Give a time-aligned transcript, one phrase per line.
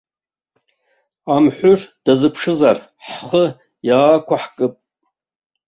[1.35, 3.43] Амҳәыр иазԥшызар ҳхы
[3.87, 4.73] иаақәҳкып.